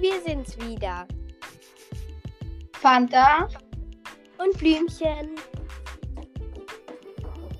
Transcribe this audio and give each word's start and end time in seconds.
wir 0.00 0.20
sind's 0.22 0.58
wieder. 0.60 1.06
Fanta. 2.72 3.48
Und 4.38 4.56
Blümchen. 4.58 5.36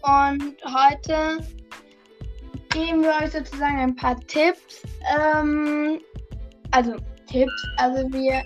Und 0.02 0.56
heute 0.64 1.46
geben 2.70 3.02
wir 3.02 3.12
euch 3.22 3.32
sozusagen 3.32 3.78
ein 3.78 3.96
paar 3.96 4.18
Tipps. 4.20 4.82
Ähm, 5.18 6.00
also 6.70 6.96
Tipps, 7.26 7.66
also 7.76 8.10
wir, 8.12 8.42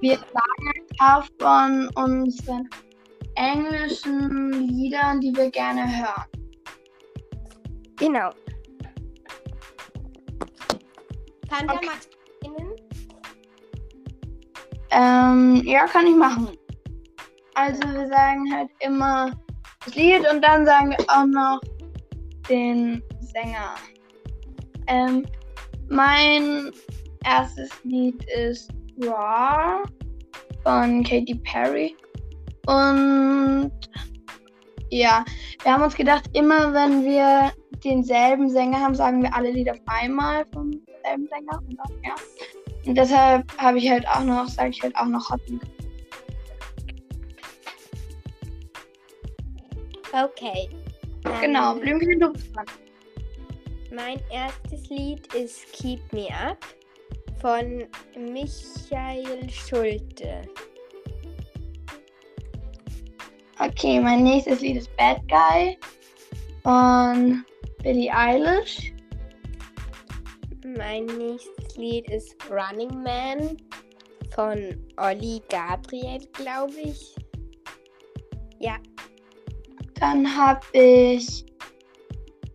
wir 0.00 0.16
sagen 0.16 0.72
ein 0.74 0.96
paar 0.96 1.26
von 1.38 1.88
unseren 1.96 2.68
englischen 3.34 4.52
Liedern, 4.52 5.20
die 5.20 5.34
wir 5.36 5.50
gerne 5.50 5.82
hören. 5.86 6.24
Genau. 7.96 8.30
Fanta, 11.48 11.74
Okay. 11.74 11.86
magst 11.86 12.18
beginnen? 12.48 12.74
Ähm, 14.90 15.62
ja, 15.64 15.86
kann 15.86 16.06
ich 16.06 16.16
machen. 16.16 16.48
Also 17.54 17.80
wir 17.92 18.06
sagen 18.08 18.52
halt 18.54 18.70
immer 18.80 19.32
das 19.84 19.94
Lied 19.94 20.20
und 20.32 20.42
dann 20.42 20.64
sagen 20.64 20.90
wir 20.90 20.98
auch 21.08 21.26
noch 21.26 21.60
den 22.48 23.02
Sänger. 23.20 23.74
Ähm, 24.86 25.26
mein 25.88 26.70
erstes 27.24 27.70
Lied 27.84 28.24
ist 28.36 28.70
Raw 29.02 29.82
von 30.62 31.02
Katy 31.02 31.34
Perry. 31.44 31.96
Und 32.66 33.72
ja, 34.90 35.24
wir 35.62 35.72
haben 35.72 35.82
uns 35.82 35.94
gedacht, 35.94 36.24
immer 36.32 36.72
wenn 36.72 37.04
wir 37.04 37.52
denselben 37.84 38.48
Sänger 38.50 38.80
haben, 38.80 38.94
sagen 38.94 39.22
wir 39.22 39.34
alle 39.34 39.50
Lieder 39.50 39.72
auf 39.72 39.80
einmal 39.86 40.44
vom 40.52 40.70
selben 41.04 41.28
Sänger. 41.28 41.62
Und, 41.68 41.80
auch, 41.80 41.90
ja. 42.04 42.14
und 42.86 42.94
deshalb 42.96 43.44
habe 43.58 43.78
ich 43.78 43.90
halt 43.90 44.06
auch 44.08 44.24
noch, 44.24 44.48
sage 44.48 44.70
ich 44.70 44.82
halt 44.82 44.96
auch 44.96 45.06
noch 45.06 45.30
Hot 45.30 45.40
and 45.48 45.62
Okay. 50.12 50.68
Genau, 51.40 51.74
Ähm, 51.74 51.80
Blümchen, 51.80 52.20
du 52.20 52.32
bist 52.32 52.54
dran. 52.56 52.64
Mein 53.90 54.20
erstes 54.30 54.88
Lied 54.88 55.32
ist 55.34 55.70
Keep 55.72 56.12
Me 56.12 56.28
Up 56.30 56.58
von 57.40 57.84
Michael 58.16 59.48
Schulte. 59.50 60.42
Okay, 63.60 63.98
mein 63.98 64.22
nächstes 64.22 64.60
Lied 64.60 64.76
ist 64.76 64.96
Bad 64.96 65.20
Guy 65.28 65.76
von 66.62 67.44
Billie 67.82 68.12
Eilish. 68.14 68.92
Mein 70.76 71.06
nächstes 71.06 71.76
Lied 71.76 72.08
ist 72.08 72.36
Running 72.48 73.02
Man 73.02 73.56
von 74.34 74.76
Olli 74.96 75.42
Gabriel, 75.48 76.20
glaube 76.34 76.74
ich. 76.84 77.16
Ja, 78.60 78.76
Dann 79.94 80.24
habe 80.36 80.60
ich 80.72 81.44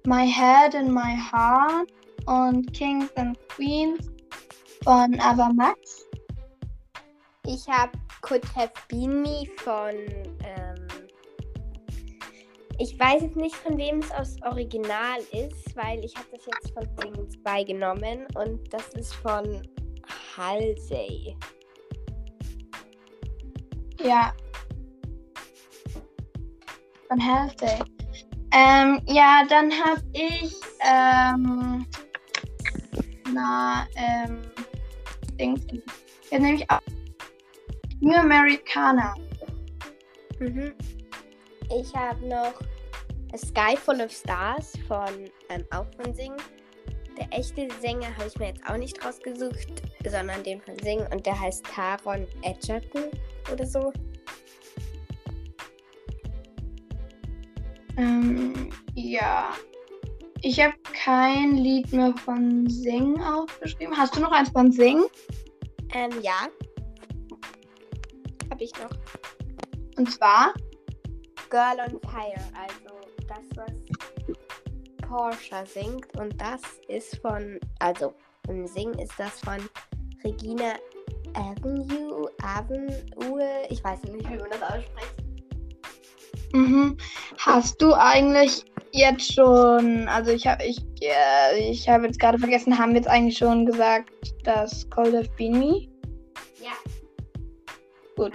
My 0.05 0.25
Head 0.25 0.75
and 0.75 0.89
My 0.89 1.17
Heart 1.17 1.91
und 2.27 2.71
Kings 2.73 3.11
and 3.15 3.37
Queens 3.49 4.09
von 4.83 5.19
Ava 5.19 5.51
Max. 5.53 6.07
ich 7.45 7.67
habe 7.67 7.91
Could 8.21 8.43
Have 8.55 8.71
Been 8.87 9.21
Me 9.21 9.45
von. 9.57 9.95
Ich 12.79 12.99
weiß 12.99 13.21
jetzt 13.21 13.35
nicht, 13.35 13.55
von 13.55 13.77
wem 13.77 13.99
es 13.99 14.11
aus 14.11 14.35
Original 14.43 15.19
ist, 15.31 15.75
weil 15.75 16.03
ich 16.03 16.15
habe 16.15 16.27
das 16.31 16.45
jetzt 16.45 16.73
von 16.73 16.87
Dings 16.95 17.37
beigenommen 17.43 18.25
und 18.35 18.73
das 18.73 18.89
ist 18.95 19.13
von 19.15 19.61
Halsey. 20.35 21.35
Ja. 24.03 24.33
Von 27.07 27.23
Halsey. 27.23 27.79
Ähm, 28.53 29.01
ja, 29.07 29.43
dann 29.49 29.71
habe 29.71 30.01
ich 30.13 30.55
ähm, 30.85 31.85
na, 33.31 33.87
ähm, 33.95 34.41
Dings. 35.39 35.61
Jetzt 36.29 36.41
nehme 36.41 36.55
ich 36.55 36.69
auch 36.69 36.81
New 38.01 38.15
Americana. 38.15 39.15
Mhm. 40.39 40.73
Ich 41.75 41.95
habe 41.95 42.27
noch 42.27 42.53
A 43.33 43.37
Sky 43.37 43.75
Full 43.75 44.01
of 44.01 44.11
Stars 44.11 44.73
von, 44.87 45.29
ähm, 45.49 45.65
auch 45.71 45.87
von 45.95 46.13
Sing. 46.13 46.33
Der 47.17 47.27
echte 47.31 47.67
Sänger 47.81 48.15
habe 48.15 48.27
ich 48.27 48.37
mir 48.37 48.47
jetzt 48.49 48.63
auch 48.67 48.77
nicht 48.77 49.03
rausgesucht, 49.03 49.81
sondern 50.05 50.43
den 50.43 50.61
von 50.61 50.77
Sing 50.79 50.99
und 51.11 51.25
der 51.25 51.39
heißt 51.39 51.65
Taron 51.65 52.27
Edgerton 52.43 53.05
oder 53.51 53.65
so. 53.65 53.91
Ähm, 57.97 58.69
ja. 58.93 59.51
Ich 60.41 60.59
habe 60.59 60.73
kein 60.93 61.57
Lied 61.57 61.91
mehr 61.91 62.13
von 62.17 62.69
Sing 62.69 63.19
aufgeschrieben. 63.21 63.97
Hast 63.97 64.15
du 64.15 64.19
noch 64.19 64.31
eins 64.31 64.49
von 64.49 64.71
Sing? 64.71 65.03
Ähm, 65.93 66.11
ja. 66.21 66.49
Habe 68.51 68.63
ich 68.63 68.73
noch 68.73 68.91
Und 69.97 70.11
zwar? 70.11 70.53
Girl 71.53 71.79
on 71.81 71.99
Fire, 72.09 72.33
also 72.59 72.97
das, 73.27 73.45
was 73.55 75.07
Porsche 75.07 75.63
singt 75.67 76.07
und 76.19 76.33
das 76.41 76.61
ist 76.87 77.17
von, 77.17 77.59
also 77.77 78.15
im 78.47 78.65
Sing 78.65 78.91
ist 78.95 79.13
das 79.19 79.39
von 79.41 79.59
Regina 80.23 80.73
Avenue, 81.35 82.27
Avenue, 82.41 83.67
ich 83.69 83.83
weiß 83.83 84.01
nicht, 84.05 84.27
wie 84.31 84.37
man 84.37 84.49
das 84.49 84.63
ausspricht. 84.63 85.13
Mhm. 86.53 86.97
Hast 87.37 87.79
du 87.79 87.93
eigentlich 87.93 88.65
jetzt 88.91 89.31
schon, 89.31 90.07
also 90.07 90.31
ich 90.31 90.47
habe 90.47 90.63
ich, 90.63 90.79
äh, 91.03 91.69
ich 91.69 91.87
habe 91.87 92.07
jetzt 92.07 92.19
gerade 92.19 92.39
vergessen, 92.39 92.75
haben 92.75 92.93
wir 92.93 93.01
jetzt 93.01 93.09
eigentlich 93.09 93.37
schon 93.37 93.67
gesagt, 93.67 94.09
dass 94.43 94.89
Cold 94.89 95.15
Have 95.15 95.29
Been 95.37 95.59
Me? 95.59 95.87
Ja. 96.59 96.73
Gut. 98.15 98.33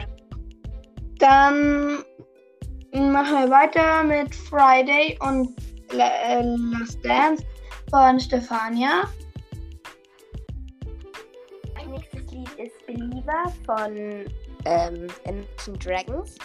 Dann 1.19 2.05
machen 2.93 3.43
wir 3.43 3.51
weiter 3.51 4.03
mit 4.05 4.35
Friday 4.35 5.19
und 5.21 5.55
äh, 5.93 6.43
Last 6.43 7.05
Dance 7.05 7.45
von 7.91 8.19
Stefania. 8.21 9.05
Mein 11.75 11.91
nächstes 11.91 12.31
Lied 12.31 12.51
ist 12.59 12.87
Believer 12.87 13.53
von 13.67 14.25
ähm, 14.65 15.07
Imagine 15.25 15.79
Dragons. 15.79 16.37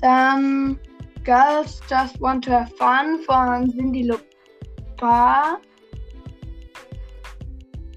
Dann 0.00 0.78
Girls 1.24 1.80
Just 1.88 2.20
Want 2.20 2.44
to 2.44 2.50
Have 2.50 2.72
Fun 2.76 3.20
von 3.24 3.70
Cindy 3.70 4.02
Lauper. 4.02 5.60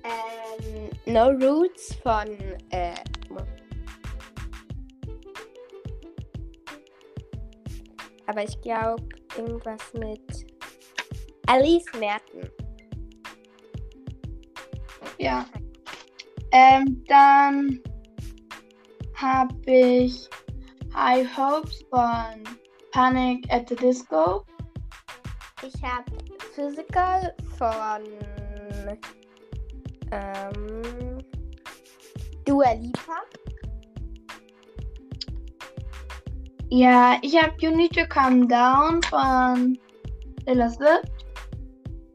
Ähm, 0.04 0.90
no 1.06 1.30
Roots 1.30 1.96
von 2.04 2.28
äh, 2.70 2.94
aber 8.28 8.44
ich 8.44 8.59
glaube 8.62 9.03
irgendwas 9.38 9.94
mit 9.94 10.47
Alice 11.47 11.86
Merten. 12.00 12.50
Ja. 15.18 15.46
Ähm, 16.52 17.03
dann 17.08 17.81
habe 19.16 19.56
ich 19.66 20.30
High 20.94 21.28
Hopes 21.38 21.84
von 21.90 22.44
Panic 22.91 23.46
at 23.52 23.68
the 23.69 23.75
Disco. 23.75 24.46
Ich 25.62 25.84
habe 25.84 26.12
Physical 26.53 27.34
von 27.58 28.03
ähm, 30.11 31.17
Dua 32.46 32.73
Lipa. 32.73 33.23
Ja, 36.76 37.18
ich 37.22 37.42
habe 37.42 37.54
You 37.60 37.74
Need 37.74 37.94
to 37.94 38.06
Calm 38.06 38.50
Down 38.50 39.02
von 39.04 39.80
Taylor 40.46 40.70
Swift. 40.70 41.10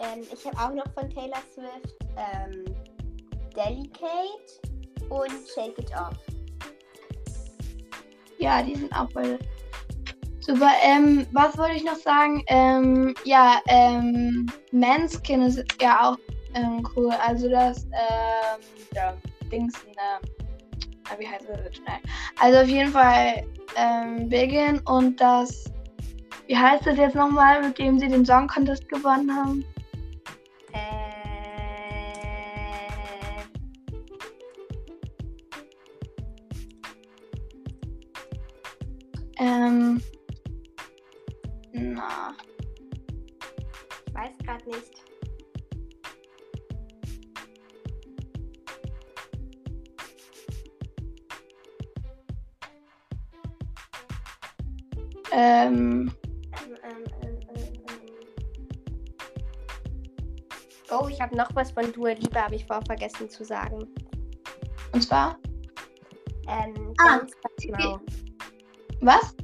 Ähm, 0.01 0.23
ich 0.31 0.47
habe 0.47 0.59
auch 0.59 0.75
noch 0.75 0.93
von 0.93 1.09
Taylor 1.09 1.41
Swift 1.55 1.97
ähm, 2.19 2.67
Delicate 3.57 4.61
und 5.09 5.31
Shake 5.49 5.79
It 5.79 5.91
Off. 5.99 6.15
Ja, 8.37 8.63
die 8.63 8.75
sind 8.77 8.95
auch 8.95 9.09
beide 9.15 9.39
super. 10.41 10.73
Ähm, 10.83 11.27
was 11.33 11.57
wollte 11.57 11.77
ich 11.77 11.85
noch 11.85 11.97
sagen? 11.97 12.45
Ähm, 12.49 13.15
ja, 13.25 13.63
ähm, 13.67 14.53
Manskin 14.73 15.41
ist 15.41 15.65
ja 15.81 16.11
auch 16.11 16.19
ähm, 16.53 16.87
cool. 16.95 17.15
Also 17.27 17.49
das, 17.49 17.85
ähm, 17.85 18.61
ja, 18.95 19.17
Dings, 19.51 19.73
ah, 19.97 21.15
wie 21.17 21.27
heißt 21.27 21.49
das 21.49 21.61
jetzt 21.65 21.77
schnell? 21.79 22.01
Also 22.39 22.59
auf 22.59 22.69
jeden 22.69 22.93
Fall 22.93 23.43
ähm, 23.77 24.29
Belgien 24.29 24.81
und 24.87 25.21
das, 25.21 25.65
wie 26.47 26.57
heißt 26.57 26.87
das 26.87 26.97
jetzt 26.97 27.15
nochmal, 27.15 27.63
mit 27.63 27.79
dem 27.79 27.99
sie 27.99 28.09
den 28.09 28.25
Song 28.25 28.47
Contest 28.49 28.89
gewonnen 28.89 29.35
haben? 29.35 29.65
Äh, 30.73 31.01
ähm. 39.39 40.03
Na. 41.73 42.35
Ich 44.07 44.15
weiß 44.15 44.39
gerade 44.45 44.69
nicht. 44.71 45.10
Ähm. 55.41 56.13
Oh, 60.91 61.07
ich 61.09 61.21
habe 61.21 61.37
noch 61.37 61.49
was 61.55 61.71
von 61.71 61.91
Dua 61.93 62.11
Lipa, 62.13 62.43
habe 62.43 62.57
ich 62.57 62.67
vorher 62.67 62.85
vergessen 62.85 63.31
zu 63.31 63.45
sagen. 63.45 63.87
Und 64.93 65.03
zwar? 65.03 65.39
Ähm, 66.49 66.95
Ah, 66.99 67.21
Now. 67.69 68.01
Was? 69.01 69.35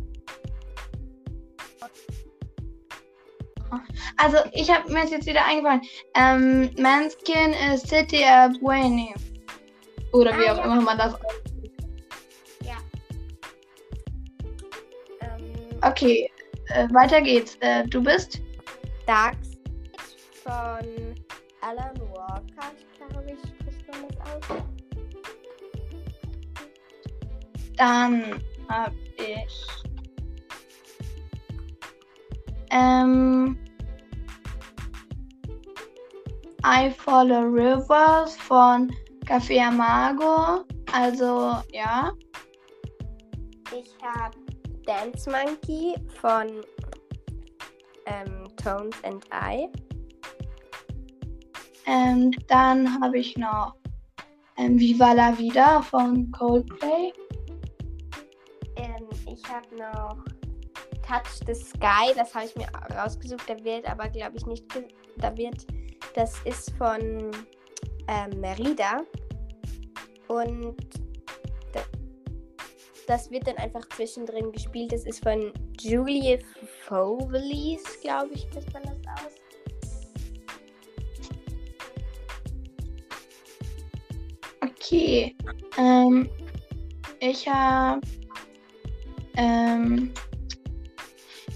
Also, 4.19 4.39
ich 4.53 4.71
habe 4.71 4.91
mir 4.93 5.05
ist 5.05 5.13
jetzt 5.13 5.27
wieder 5.27 5.45
eingefallen. 5.45 5.83
Ähm, 6.15 6.71
Manskin 6.79 7.53
ist 7.73 7.87
City 7.89 8.25
of 8.25 8.59
Bueni. 8.61 9.15
Oder 10.13 10.37
wie 10.39 10.49
Ah, 10.49 10.53
auch 10.53 10.57
ja. 10.59 10.65
immer 10.65 10.81
man 10.81 10.99
das. 10.99 11.15
Okay, 15.83 16.31
äh, 16.69 16.89
weiter 16.93 17.21
geht's. 17.21 17.57
Äh, 17.61 17.85
du 17.87 18.03
bist? 18.03 18.41
Dark 19.07 19.37
von 20.43 21.15
Alan 21.61 22.01
Walker, 22.13 22.73
glaube 22.97 23.33
ich, 23.33 23.39
spricht 23.51 23.87
man 23.89 24.09
das 24.09 24.51
aus. 24.51 24.63
Dann 27.77 28.43
hab 28.69 28.93
ich. 29.17 29.67
Ähm. 32.71 33.59
I 36.65 36.91
Follow 36.91 37.43
Rivers 37.43 38.37
von 38.37 38.91
Café 39.25 39.69
Amago. 39.69 40.65
Also, 40.93 41.63
ja. 41.73 42.13
Ich 43.73 43.95
habe 44.03 44.46
Dance 44.87 45.29
Monkey 45.29 45.95
von 46.21 46.65
ähm, 48.07 48.49
Tones 48.57 48.97
and 49.03 49.25
I. 49.33 49.69
Ähm, 51.87 52.31
dann 52.49 53.01
habe 53.01 53.19
ich 53.19 53.37
noch 53.37 53.75
ähm, 54.57 54.79
Viva 54.79 55.13
la 55.13 55.37
Vida 55.37 55.83
von 55.83 56.31
Coldplay. 56.33 57.13
Ähm, 58.77 59.09
ich 59.27 59.43
habe 59.49 59.77
noch 59.77 60.17
Touch 61.07 61.41
the 61.47 61.55
Sky, 61.55 62.13
das 62.17 62.35
habe 62.35 62.47
ich 62.47 62.57
mir 62.57 62.69
rausgesucht. 62.97 63.49
Da 63.49 63.63
wird 63.65 63.89
aber, 63.89 64.09
glaube 64.09 64.37
ich, 64.37 64.47
nicht. 64.47 64.65
Da 65.19 65.37
wird. 65.37 65.67
Das 66.15 66.35
ist 66.45 66.73
von 66.79 67.31
ähm, 68.09 68.41
Merida. 68.41 69.03
Und 70.29 70.77
das 73.07 73.31
wird 73.31 73.47
dann 73.47 73.57
einfach 73.57 73.89
zwischendrin 73.91 74.53
gespielt. 74.53 74.93
Das 74.93 75.05
ist 75.05 75.23
von 75.23 75.53
Julie 75.81 76.39
Fovelis, 76.87 77.83
glaube 78.03 78.31
ich, 78.35 78.43
spricht 78.43 78.73
man 78.73 78.83
das 78.83 78.97
aus. 79.25 79.33
Okay. 84.63 85.37
Ähm, 85.79 86.29
ich 87.21 87.49
habe. 87.49 88.01
Ähm, 89.37 90.13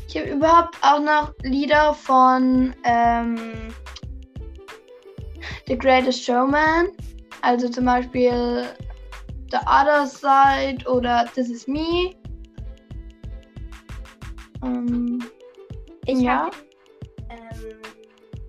ich 0.09 0.17
habe 0.17 0.31
überhaupt 0.31 0.77
auch 0.83 0.99
noch 0.99 1.33
Lieder 1.43 1.95
von 1.95 2.75
ähm, 2.83 3.69
The 5.69 5.79
Greatest 5.79 6.25
Showman. 6.25 6.89
Also 7.43 7.69
zum 7.69 7.85
Beispiel 7.85 8.67
The 9.51 9.59
Other 9.67 10.07
Side 10.07 10.89
oder 10.89 11.29
This 11.35 11.51
Is 11.51 11.67
Me. 11.67 12.15
Ähm, 14.63 15.19
Ich 16.07 16.21
ja. 16.21 16.45
habe 16.45 16.57
ähm, 17.31 17.81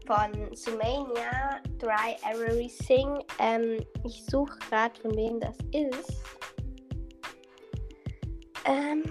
von 0.06 0.56
Sumania 0.56 1.62
Dry 1.80 2.16
Everything. 2.30 3.20
Ähm, 3.40 3.84
ich 4.06 4.24
suche 4.26 4.58
gerade, 4.70 5.00
von 5.00 5.16
wem 5.16 5.40
das 5.40 5.58
ist. 5.72 6.22
Ähm, 8.66 9.04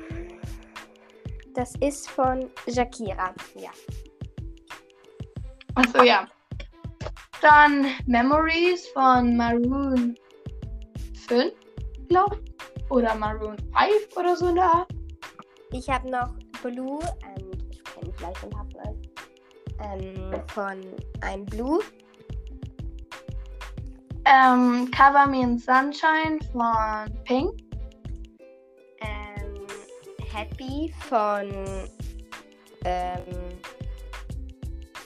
das 1.54 1.74
ist 1.80 2.08
von 2.08 2.48
Shakira. 2.72 3.34
Ja. 3.56 3.70
Achso, 5.74 6.02
ja. 6.02 6.28
Dann 7.40 7.86
Memories 8.06 8.86
von 8.88 9.36
Maroon 9.36 10.14
5, 11.26 11.52
glaube 12.10 12.36
ich. 12.44 12.90
Oder 12.90 13.14
Maroon 13.14 13.56
5 13.56 14.16
oder 14.16 14.36
so 14.36 14.54
da. 14.54 14.86
Ich 15.72 15.88
habe 15.88 16.10
noch 16.10 16.34
Blue. 16.62 17.00
Ähm, 17.24 17.50
ich 17.70 17.82
kenne 17.84 18.12
vielleicht 18.16 18.44
ein 18.44 18.50
paar 18.50 18.66
von 18.74 19.02
ähm, 19.82 20.42
von 20.48 20.84
I'm 21.22 21.48
Blue. 21.48 21.80
Ähm, 24.26 24.90
Cover 24.90 25.26
Me 25.26 25.42
in 25.42 25.58
Sunshine 25.58 26.38
von 26.52 27.24
Pink. 27.24 27.52
Ähm, 29.00 29.66
Happy 30.32 30.92
von 31.08 31.88
ähm, 32.84 33.22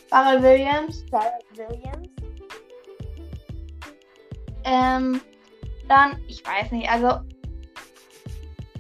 Pharrell 0.09 0.43
Williams. 0.43 1.05
Sarah 1.11 1.39
Williams. 1.55 2.09
Ähm, 4.65 5.21
dann, 5.89 6.23
ich 6.29 6.45
weiß 6.47 6.73
nicht, 6.73 6.89
also. 6.91 7.21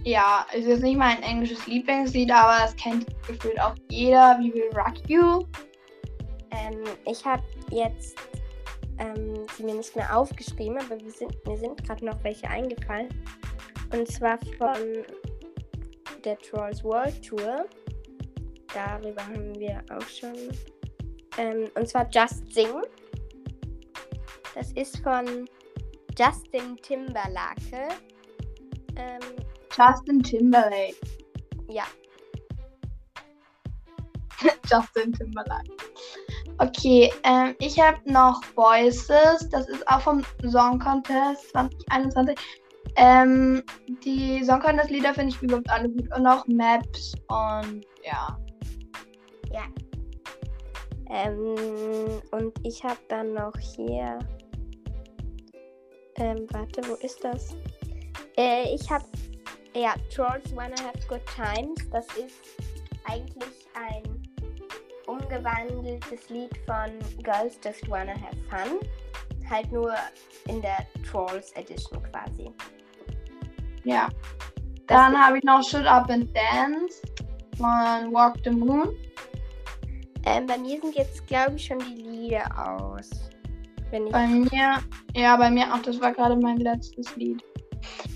Ja, 0.07 0.47
es 0.53 0.67
ist 0.67 0.83
nicht 0.83 0.99
mein 0.99 1.23
englisches 1.23 1.67
Lieblingslied, 1.67 2.31
aber 2.31 2.59
das 2.63 2.77
kennt 2.77 3.07
gefühlt 3.27 3.59
auch 3.59 3.75
jeder. 3.89 4.39
We 4.39 4.53
Will 4.53 4.71
Rock 4.75 4.97
You. 5.09 5.47
Ähm, 6.51 6.85
ich 7.07 7.25
habe 7.25 7.43
jetzt 7.71 8.19
ähm, 8.99 9.47
sie 9.57 9.65
mir 9.65 9.75
nicht 9.75 9.97
mehr 9.97 10.17
aufgeschrieben, 10.17 10.79
aber 10.79 11.01
wir 11.01 11.11
sind, 11.11 11.35
mir 11.47 11.57
sind 11.57 11.83
gerade 11.85 12.05
noch 12.05 12.23
welche 12.23 12.49
eingefallen. 12.49 13.09
Und 13.93 14.11
zwar 14.11 14.39
von 14.59 15.05
der 16.25 16.39
Trolls 16.39 16.83
World 16.85 17.27
Tour. 17.27 17.67
Darüber 18.73 19.27
haben 19.27 19.59
wir 19.59 19.83
auch 19.91 20.09
schon. 20.09 20.35
Ähm, 21.39 21.69
und 21.75 21.89
zwar 21.89 22.09
Just 22.11 22.53
Sing. 22.53 22.69
Das 24.55 24.73
ist 24.73 24.99
von 24.99 25.49
Justin 26.17 26.77
Timberlake. 26.83 27.89
Ähm, 28.97 29.21
Justin 29.77 30.23
Timberlake. 30.23 30.97
ja, 31.69 31.85
Justin 34.71 35.13
Timberlake. 35.13 35.71
Okay, 36.59 37.13
ähm, 37.25 37.55
ich 37.59 37.81
habe 37.81 37.99
noch 38.11 38.41
Voices. 38.55 39.49
Das 39.51 39.69
ist 39.69 39.87
auch 39.89 40.01
vom 40.01 40.23
Song 40.49 40.79
Contest 40.79 41.51
2021. 41.51 42.37
Ähm, 42.97 43.63
die 44.05 44.45
Song 44.45 44.61
Contest 44.61 44.91
Lieder 44.91 45.15
finde 45.15 45.35
ich 45.35 45.43
überhaupt 45.43 45.69
alle 45.69 45.89
gut. 45.89 46.09
Und 46.17 46.27
auch 46.27 46.47
Maps 46.47 47.15
und 47.29 47.85
ja. 48.05 48.39
Ja. 49.53 49.65
Ähm, 51.11 52.21
und 52.31 52.53
ich 52.63 52.83
habe 52.85 53.01
dann 53.09 53.35
noch 53.35 53.57
hier. 53.59 54.19
Ähm, 56.17 56.47
warte, 56.51 56.83
wo 56.89 56.95
ist 56.95 57.23
das? 57.23 57.57
Äh, 58.37 58.75
ich 58.75 58.91
habe. 58.91 59.05
Ja, 59.75 59.95
Trolls 60.15 60.55
Wanna 60.55 60.77
Have 60.83 61.01
Good 61.09 61.23
Times. 61.35 61.91
Das 61.91 62.07
ist 62.17 62.41
eigentlich 63.05 63.67
ein 63.75 64.23
umgewandeltes 65.07 66.29
Lied 66.29 66.57
von 66.65 66.91
Girls 67.23 67.59
Just 67.65 67.89
Wanna 67.91 68.13
Have 68.13 68.37
Fun. 68.49 68.79
Halt 69.51 69.71
nur 69.73 69.95
in 70.47 70.63
der 70.63 70.87
Trolls 71.11 71.53
Edition 71.53 72.01
quasi. 72.11 72.53
Ja. 73.83 74.09
Dann 74.87 75.19
habe 75.19 75.39
ich 75.39 75.45
noch 75.45 75.63
Shoot 75.63 75.87
Up 75.87 76.11
and 76.11 76.29
Dance 76.37 77.03
von 77.57 78.13
Walk 78.13 78.37
the 78.45 78.51
Moon. 78.51 78.95
Ähm, 80.27 80.47
bei 80.47 80.57
mir 80.57 80.81
sind 80.81 80.95
jetzt, 80.95 81.27
glaube 81.27 81.57
ich, 81.57 81.67
schon 81.67 81.79
die 81.79 82.03
Lieder 82.03 82.47
aus. 82.57 83.11
Wenn 83.95 84.09
ich. 84.09 84.13
Bei 84.13 84.27
mir, 84.27 84.83
ja, 85.15 85.37
bei 85.37 85.51
mir 85.51 85.73
auch, 85.73 85.83
das 85.83 86.01
war 86.01 86.13
gerade 86.13 86.35
mein 86.35 86.57
letztes 86.57 87.15
Lied. 87.15 87.45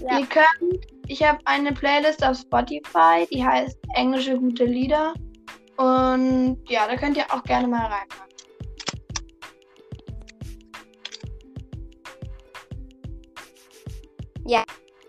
Ja. 0.01 0.19
Ihr 0.19 0.27
könnt, 0.27 0.87
ich 1.07 1.23
habe 1.23 1.39
eine 1.45 1.73
Playlist 1.73 2.25
auf 2.25 2.37
Spotify, 2.37 3.29
die 3.31 3.45
heißt 3.45 3.79
Englische 3.95 4.37
gute 4.37 4.65
Lieder. 4.65 5.15
Und 5.77 6.59
ja, 6.69 6.89
da 6.89 6.97
könnt 6.97 7.17
ihr 7.17 7.25
auch 7.33 7.45
gerne 7.45 7.69
mal 7.69 7.83
reinhören. 7.83 8.29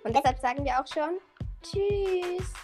Und 0.09 0.15
deshalb 0.15 0.39
sagen 0.39 0.65
wir 0.65 0.79
auch 0.79 0.87
schon 0.87 1.19
Tschüss. 1.61 2.58